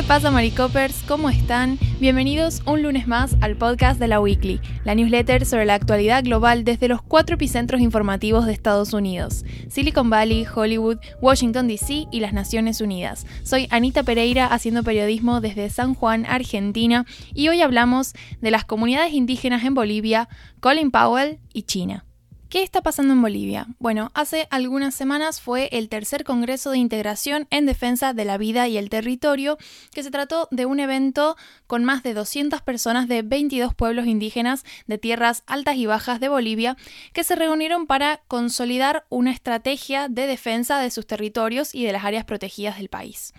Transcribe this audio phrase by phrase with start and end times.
[0.00, 1.02] ¿Qué pasa, Maricopers?
[1.06, 1.78] ¿Cómo están?
[2.00, 6.64] Bienvenidos un lunes más al podcast de la Weekly, la newsletter sobre la actualidad global
[6.64, 12.32] desde los cuatro epicentros informativos de Estados Unidos: Silicon Valley, Hollywood, Washington DC y las
[12.32, 13.26] Naciones Unidas.
[13.42, 17.04] Soy Anita Pereira haciendo periodismo desde San Juan, Argentina,
[17.34, 20.30] y hoy hablamos de las comunidades indígenas en Bolivia,
[20.60, 22.06] Colin Powell y China.
[22.50, 23.68] ¿Qué está pasando en Bolivia?
[23.78, 28.66] Bueno, hace algunas semanas fue el tercer Congreso de Integración en Defensa de la Vida
[28.66, 29.56] y el Territorio,
[29.92, 31.36] que se trató de un evento
[31.68, 36.28] con más de 200 personas de 22 pueblos indígenas de tierras altas y bajas de
[36.28, 36.76] Bolivia,
[37.12, 42.04] que se reunieron para consolidar una estrategia de defensa de sus territorios y de las
[42.04, 43.32] áreas protegidas del país.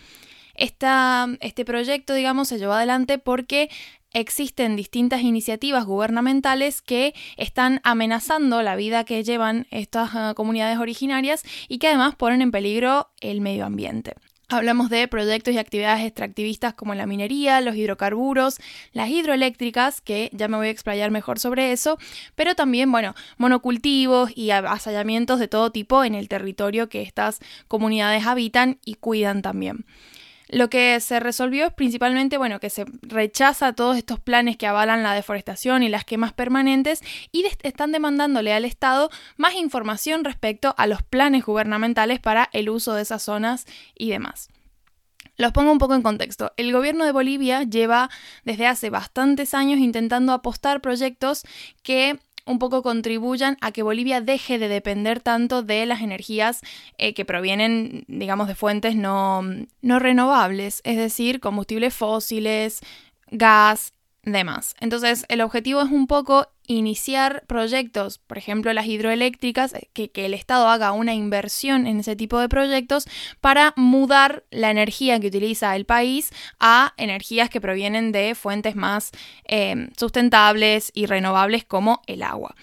[0.55, 3.69] este proyecto, digamos, se llevó adelante porque
[4.13, 11.43] existen distintas iniciativas gubernamentales que están amenazando la vida que llevan estas ah, comunidades originarias
[11.67, 14.15] y que además ponen en peligro el medio ambiente.
[14.51, 18.57] Hablamos de proyectos y actividades extractivistas como la minería, los hidrocarburos,
[18.91, 21.97] las hidroeléctricas, que ya me voy a explayar mejor sobre eso,
[22.35, 28.25] pero también, bueno, monocultivos y avasallamientos de todo tipo en el territorio que estas comunidades
[28.25, 29.85] habitan y cuidan también.
[30.51, 35.01] Lo que se resolvió es principalmente, bueno, que se rechaza todos estos planes que avalan
[35.01, 40.87] la deforestación y las quemas permanentes y están demandándole al Estado más información respecto a
[40.87, 44.49] los planes gubernamentales para el uso de esas zonas y demás.
[45.37, 46.51] Los pongo un poco en contexto.
[46.57, 48.09] El gobierno de Bolivia lleva
[48.43, 51.43] desde hace bastantes años intentando apostar proyectos
[51.81, 56.61] que un poco contribuyan a que Bolivia deje de depender tanto de las energías
[56.97, 59.43] eh, que provienen, digamos, de fuentes no,
[59.81, 62.81] no renovables, es decir, combustibles fósiles,
[63.29, 64.75] gas, demás.
[64.79, 70.33] Entonces, el objetivo es un poco iniciar proyectos, por ejemplo las hidroeléctricas, eh, que, el
[70.33, 73.05] Estado haga una inversión en ese tipo de proyectos
[73.39, 79.11] para mudar la energía que utiliza el país a energías que provienen de fuentes más
[79.45, 82.55] eh, sustentables y renovables como el agua.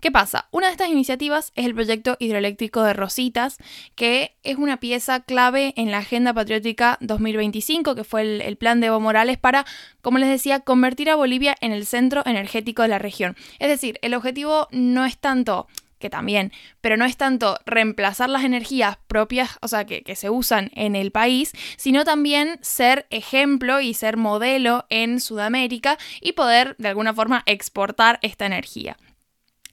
[0.00, 0.48] ¿Qué pasa?
[0.50, 3.58] Una de estas iniciativas es el proyecto hidroeléctrico de Rositas,
[3.96, 8.86] que es una pieza clave en la Agenda Patriótica 2025, que fue el, plan de
[8.86, 9.66] Evo Morales para,
[10.00, 13.36] como les decía, convertir a Bolivia en el centro energético de la región.
[13.58, 15.66] Es decir, el objetivo no es tanto
[15.98, 16.50] que también,
[16.80, 21.12] pero no es tanto reemplazar las energías propias, o sea, que, se usan en el
[21.12, 27.42] país, sino también ser ejemplo y ser modelo en Sudamérica y poder de alguna forma
[27.44, 28.96] exportar esta energía.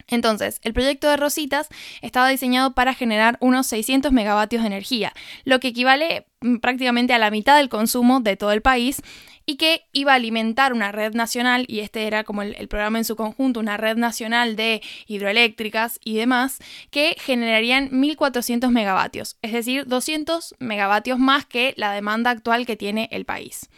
[0.08, 1.68] Entonces, el proyecto de Rositas
[2.02, 5.14] estaba diseñado para generar unos 600 megavatios de energía,
[5.44, 9.02] lo que equivale mm, prácticamente a la mitad del consumo de todo el país
[9.50, 13.06] y que iba a alimentar una red nacional, y este era como el, programa en
[13.06, 16.60] su conjunto, una red nacional de hidroeléctricas y demás,
[16.92, 23.08] que generarían 1.400 megavatios, es decir, 200 megavatios más que la demanda actual que tiene
[23.12, 23.70] el país.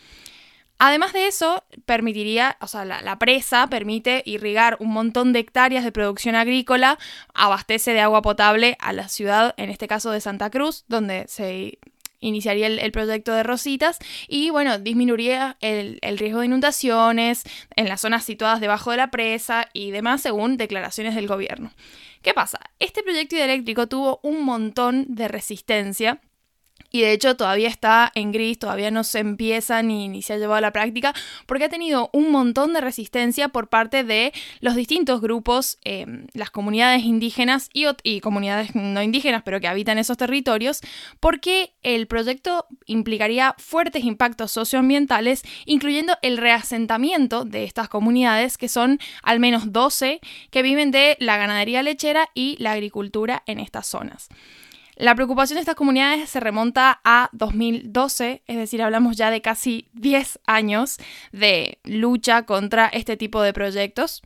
[0.82, 5.92] Además de eso, permitiría, o sea, la, presa permite irrigar un montón de hectáreas de
[5.92, 6.98] producción agrícola,
[7.34, 11.80] abastece de agua potable a la ciudad, en este caso de Santa Cruz, donde se
[12.22, 17.44] iniciaría el, proyecto de Rositas y bueno, disminuiría el, el, riesgo de inundaciones
[17.76, 21.72] en las zonas situadas debajo de la presa y demás según declaraciones del gobierno.
[22.22, 22.60] ¿Qué pasa?
[22.80, 26.22] Este proyecto hidroeléctrico tuvo un montón de resistencia
[26.92, 30.58] y de hecho todavía está en gris, todavía no se empieza ni, se ha llevado
[30.58, 31.14] a la práctica,
[31.46, 36.50] porque ha tenido un montón de resistencia por parte de los distintos grupos, em, las
[36.52, 40.82] comunidades indígenas y, y, comunidades no indígenas, pero que habitan esos territorios,
[41.20, 49.00] porque el proyecto implicaría fuertes impactos socioambientales, incluyendo el reasentamiento de estas comunidades, que son
[49.24, 50.20] al menos 12,
[50.50, 54.30] que viven de la ganadería lechera y la agricultura en estas zonas.
[55.00, 59.88] La preocupación de estas comunidades se remonta a 2012, es decir, hablamos ya de casi
[59.94, 60.98] 10 años
[61.32, 64.22] de lucha contra este tipo de proyectos.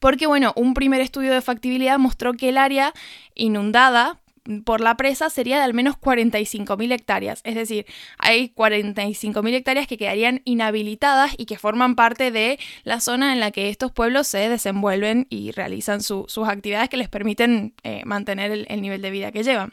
[0.00, 2.94] Porque, bueno, un primer estudio de factibilidad mostró que el área
[3.36, 4.20] inundada
[4.64, 7.40] por la presa sería de al menos 45.000 hectáreas.
[7.44, 7.86] Es decir,
[8.18, 13.50] hay 45.000 hectáreas que quedarían inhabilitadas y que forman parte de la zona en la
[13.50, 18.66] que estos pueblos se desenvuelven y realizan sus actividades que les permiten eh, mantener el,
[18.68, 19.72] el nivel de vida que llevan.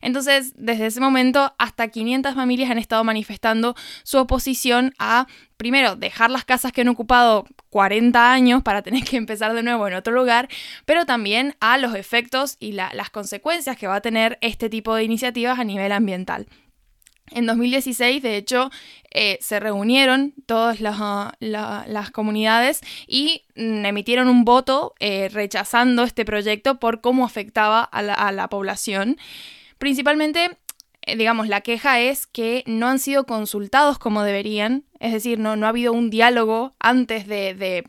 [0.00, 5.26] Entonces, desde ese momento, hasta 500 familias han estado manifestando su oposición a
[5.56, 9.86] primero, dejar las casas que han ocupado 40 años para tener que empezar de nuevo
[9.88, 10.48] en otro lugar,
[10.84, 15.04] pero también a los efectos y las consecuencias que va a tener este tipo de
[15.04, 16.46] iniciativas a nivel ambiental.
[17.30, 18.70] En 2016, de hecho,
[19.10, 26.78] eh, se reunieron todas las, comunidades y mm, emitieron un voto eh, rechazando este proyecto
[26.78, 29.16] por cómo afectaba a la, población.
[29.78, 30.58] Principalmente
[31.16, 35.66] digamos, la queja es que no han sido consultados como deberían, es decir, no, no
[35.66, 37.84] ha habido un diálogo antes de,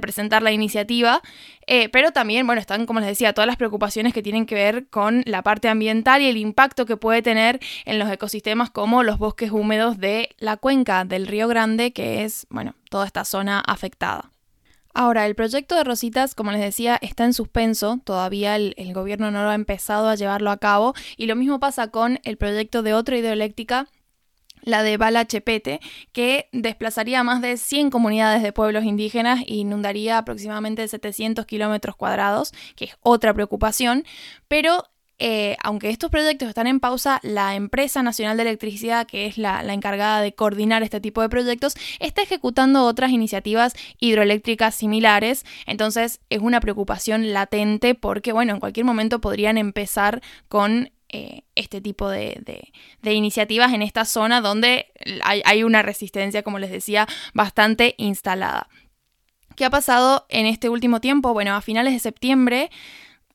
[0.00, 1.22] presentar la iniciativa,
[1.66, 4.86] eh, pero también, bueno, están, como les decía, todas las preocupaciones que tienen que ver
[4.88, 9.18] con la parte ambiental y el impacto que puede tener en los ecosistemas como los
[9.18, 14.33] bosques húmedos de la cuenca del Río Grande, que es, bueno, toda esta zona afectada.
[14.96, 19.42] Ahora, el proyecto de Rositas, como les decía, está en suspenso, todavía el, gobierno no
[19.42, 22.94] lo ha empezado a llevarlo a cabo, y lo mismo pasa con el proyecto de
[22.94, 23.88] otra hidroeléctrica
[24.62, 25.80] la de Bala Chepete,
[26.12, 32.52] que desplazaría más de 100 comunidades de pueblos indígenas e inundaría aproximadamente 700 kilómetros cuadrados,
[32.76, 34.04] que es otra preocupación,
[34.48, 34.84] pero
[35.18, 39.62] eh, aunque estos proyectos están en pausa, la empresa nacional de electricidad, que es la,
[39.72, 45.44] encargada de coordinar este tipo de proyectos, está ejecutando otras iniciativas hidroeléctricas similares.
[45.66, 51.80] Entonces es una preocupación latente porque, bueno, en cualquier momento podrían empezar con eh, este
[51.80, 52.72] tipo de,
[53.04, 58.68] iniciativas en esta zona donde hay, hay una resistencia, como les decía, bastante instalada.
[59.54, 61.32] ¿Qué ha pasado en este último tiempo?
[61.32, 62.70] Bueno, a finales de septiembre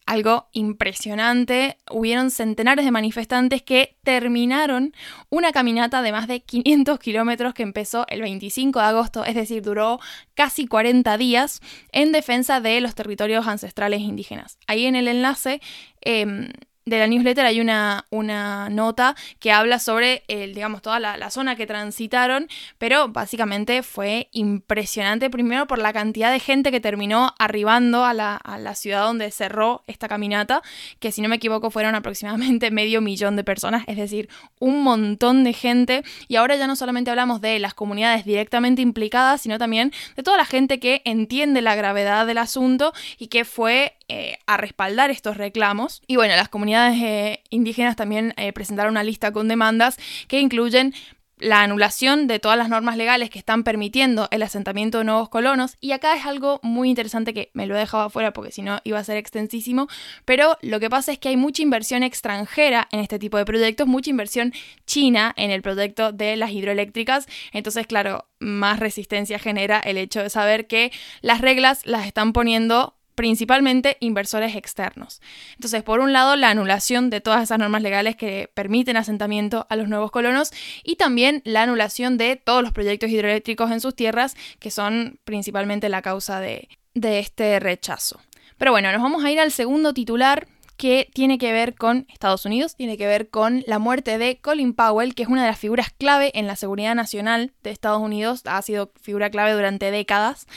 [0.09, 1.77] algo impresionante.
[1.91, 4.91] Hubieron centenares de manifestantes que terminaron
[5.29, 9.61] una caminata de más de 500 kilómetros que empezó el 25 de agosto, es decir,
[9.61, 9.99] duró
[10.33, 11.61] casi 40 días
[11.91, 14.57] en defensa de los territorios ancestrales indígenas.
[14.65, 15.61] Ahí en el enlace
[16.01, 16.49] em,
[16.89, 21.55] de la newsletter hay una, una nota que habla sobre, el, digamos, toda la, zona
[21.55, 22.47] que transitaron,
[22.79, 28.35] pero básicamente fue impresionante, primero por la cantidad de gente que terminó arribando a la,
[28.35, 30.63] a la ciudad donde cerró esta caminata,
[30.99, 34.27] que si no me equivoco fueron aproximadamente medio millón de personas, es decir,
[34.59, 39.41] un montón de gente, y ahora ya no solamente hablamos de las comunidades directamente implicadas,
[39.41, 43.95] sino también de toda la gente que entiende la gravedad del asunto y que fue
[44.11, 46.01] eh, a respaldar estos reclamos.
[46.07, 49.97] Y bueno, las comunidades eh, indígenas también eh, presentaron una lista con demandas
[50.27, 50.93] que incluyen
[51.39, 55.77] la anulación de todas las normas legales que están permitiendo el asentamiento de nuevos colonos.
[55.79, 58.79] Y acá es algo muy interesante que me lo he dejado afuera porque si no
[58.83, 59.87] iba a ser extensísimo.
[60.25, 63.87] Pero lo que pasa es que hay mucha inversión extranjera en este tipo de proyectos,
[63.87, 64.53] mucha inversión
[64.85, 67.25] china en el proyecto de las hidroeléctricas.
[67.53, 70.91] Entonces, claro, más resistencia genera el hecho de saber que
[71.21, 75.21] las reglas las están poniendo principalmente inversores externos.
[75.55, 79.75] Entonces, por un lado, la anulación de todas esas normas legales que permiten asentamiento a
[79.75, 80.51] los nuevos colonos
[80.85, 85.89] y también la anulación de todos los proyectos hidroeléctricos en sus tierras, que son principalmente
[85.89, 88.21] la causa de, de este rechazo.
[88.57, 92.45] Pero bueno, nos vamos a ir al segundo titular que tiene que ver con Estados
[92.45, 95.59] Unidos, tiene que ver con la muerte de Colin Powell, que es una de las
[95.59, 100.47] figuras clave en la seguridad nacional de Estados Unidos, ha sido figura clave durante décadas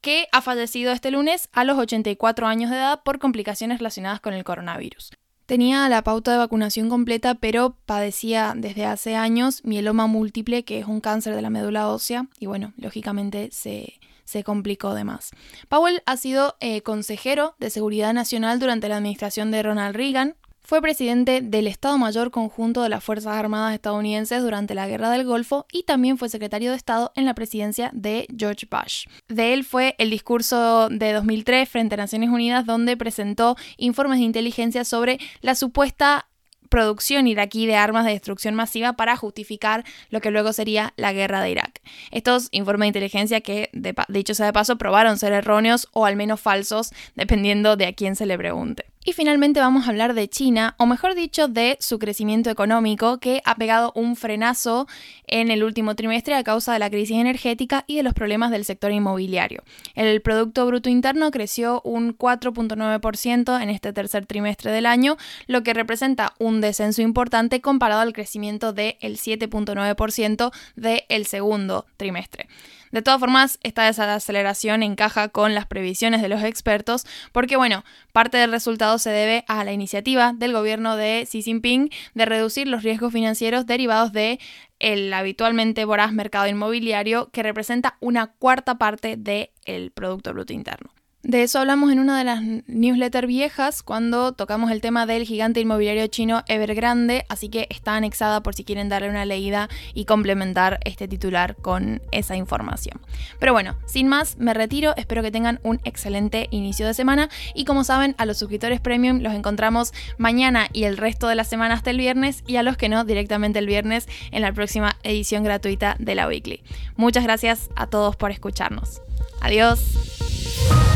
[0.00, 4.34] que ha fallecido este lunes a los 84 años de edad por complicaciones relacionadas con
[4.34, 5.10] el coronavirus.
[5.48, 10.86] Tenía la pauta de vacunación completa, pero padecía desde hace años mieloma múltiple, que es
[10.86, 13.98] un cáncer de la médula ósea, y bueno, lógicamente se,
[14.44, 15.30] complicó de más.
[15.70, 20.36] Powell ha sido eh, consejero de Seguridad Nacional durante la administración de Ronald Reagan,
[20.68, 25.24] fue presidente del Estado Mayor Conjunto de las Fuerzas Armadas estadounidenses durante la Guerra del
[25.24, 29.06] Golfo y también fue secretario de Estado en la presidencia de George Bush.
[29.28, 34.26] De él fue el discurso de 2003 frente a Naciones Unidas donde presentó informes de
[34.26, 36.28] inteligencia sobre la supuesta
[36.68, 41.40] producción iraquí de armas de destrucción masiva para justificar lo que luego sería la guerra
[41.40, 41.80] de Irak.
[42.10, 46.16] Estos informes de inteligencia que, de, dicho sea de paso, probaron ser erróneos o al
[46.16, 48.84] menos falsos, dependiendo de a quién se le pregunte.
[49.08, 53.40] Y finalmente vamos a hablar de China, o mejor dicho, de su crecimiento económico, que
[53.46, 54.86] ha pegado un frenazo
[55.26, 58.66] en el último trimestre a causa de la crisis energética y de los problemas del
[58.66, 59.62] sector inmobiliario.
[59.94, 65.72] El Producto Bruto Interno creció un 4.9% en este tercer trimestre del año, lo que
[65.72, 72.46] representa un descenso importante comparado al crecimiento del 7.9% del segundo trimestre.
[72.92, 78.38] De todas formas, esta desaceleración encaja con las previsiones de los expertos porque, bueno, parte
[78.38, 82.82] del resultado se debe a la iniciativa del gobierno de Xi Jinping de reducir los
[82.82, 84.38] riesgos financieros derivados de
[84.78, 90.97] el habitualmente voraz mercado inmobiliario que representa una cuarta parte del Producto Bruto Interno.
[91.24, 95.58] De eso hablamos en una de las newsletters viejas cuando tocamos el tema del gigante
[95.58, 100.78] inmobiliario chino Evergrande, así que está anexada por si quieren darle una leída y complementar
[100.84, 103.00] este titular con esa información.
[103.40, 107.64] Pero bueno, sin más, me retiro, espero que tengan un excelente inicio de semana y
[107.64, 111.74] como saben, a los suscriptores premium los encontramos mañana y el resto de la semana
[111.74, 115.42] hasta el viernes y a los que no, directamente el viernes en la próxima edición
[115.42, 116.62] gratuita de la Weekly.
[116.96, 119.02] Muchas gracias a todos por escucharnos.
[119.40, 120.87] Adiós.